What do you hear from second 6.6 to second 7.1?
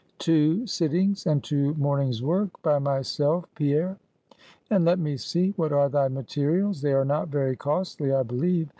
They are